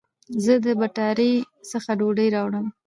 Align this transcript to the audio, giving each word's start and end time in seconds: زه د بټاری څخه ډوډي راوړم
زه 0.43 0.53
د 0.65 0.67
بټاری 0.79 1.31
څخه 1.71 1.89
ډوډي 1.99 2.27
راوړم 2.35 2.67